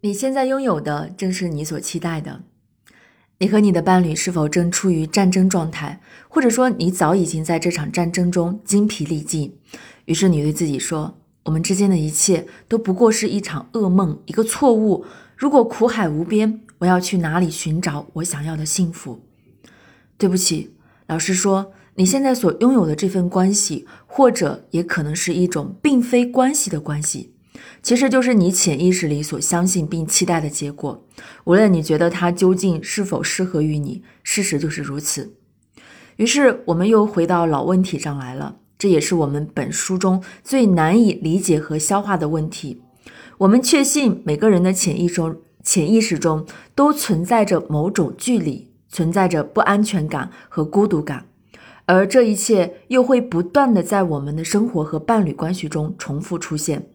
[0.00, 2.42] 你现在拥有的正是你所期待的。
[3.38, 9.58] 你和你的伴侣是否正处于战争状态，或者说你早已经在这场战争中精疲力尽？
[10.04, 15.04] 于是你对自己说：“我们之间的一切都不过是一场噩梦，一个错误。
[15.36, 19.20] 如果苦海无边，我要去哪里寻找我想要的幸福？”
[20.16, 20.76] 对不起，
[21.08, 27.34] 老实说，你现在所拥有的这份关系，或者也可能是一种并非关系的关系。
[27.82, 31.04] 其实就是你潜意识里所相信并期待的结果，
[31.44, 35.34] 无论你觉得它究竟是否适合于你，事实就是如此。
[36.16, 42.82] 于是我们又回到老问题上来了，这也是我们本书中最难以理解和消化的问题。
[43.38, 51.26] 我们确信每个人的潜意中、潜意识中都存在着某种距离，存在着不安全感和孤独感，
[51.86, 56.88] 而这一切又会不断的在我们的生活和伴侣关系中重复出现。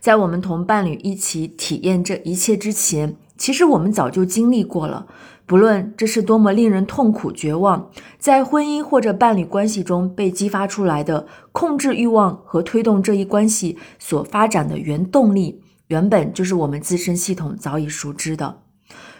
[0.00, 5.06] 在我们同伴侣一起体验这一切之前，其实我们早就经历过了。
[5.46, 18.60] 不论这是多么令人痛苦、绝望，在婚姻或者伴侣关系中被激发出来的控制欲望和推动这一关系所发展的原动力，原本就是我们自身系统早已熟知的。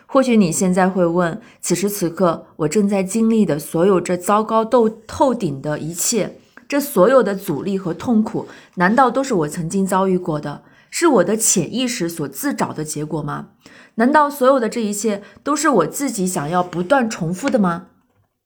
[0.06, 6.38] 或许你现在会问：此时此刻，我正在经历的所有这糟糕透透顶的一切。
[6.68, 13.50] 这所有的阻力和痛苦，难道都是我曾经遭遇过的，是我的潜意识所自找的结果吗？
[13.96, 17.88] 难道所有的这一切都是我自己想要不断重复的吗？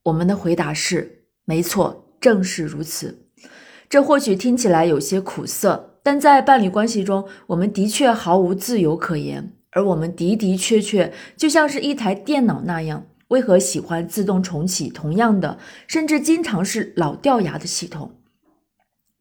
[0.05, 3.27] 我们的回答是：没错，正是如此。
[3.89, 13.07] 这或许听起来有些苦涩，但在伴侣关系中，我们的确毫无自由可言，而我们的的确确就像是一台电脑那样。
[13.29, 18.13] 为何喜欢自动重启同样的，甚至经常是老掉牙的系统？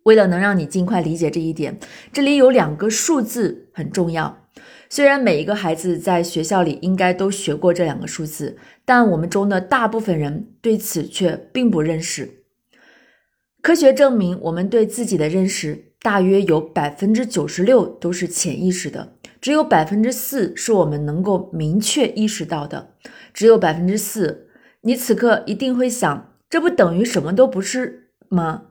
[0.03, 1.77] 为了能让你尽快理解这一点，
[2.13, 4.45] 这里有两个数字很重要。
[4.89, 12.45] 虽然每一个孩子在学校里应该都学过这两个数字，但我们中的大部分人对此却并不认识。
[13.61, 22.93] 科学证明，我们对自己的认识大约有百分之九十六都是潜意识的，只有百分之四是我们能够明确意识到的。
[23.33, 24.47] 只有百分之四，
[24.81, 28.63] 你此刻一定会想，这不等于什么都不是吗？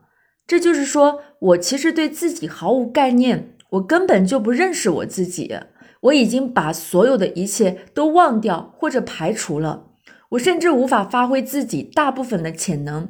[0.45, 5.53] 这就是说我其实对自己毫无概念，我根本就不认识我自己，
[6.01, 9.87] 我已经把所有的一切都忘掉或者排除了，
[10.29, 13.09] 我甚至无法发挥自己大部分的潜能。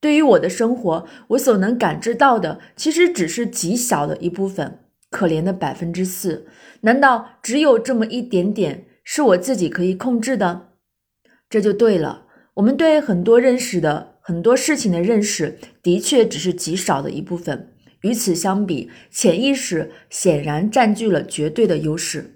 [0.00, 4.80] 对于我的生活，我所能感知到的，其实只是极小的一部分。
[5.14, 6.44] 可怜的百分之四，
[6.80, 10.70] 难道只有这么一点点是我自己可以控制的？
[11.48, 12.26] 这就对了。
[12.54, 17.68] 我们对很多认识的很多事情的认识，的确只是极少的一部分。
[18.00, 22.33] 与此相比，潜意识显然占据了绝对的优势。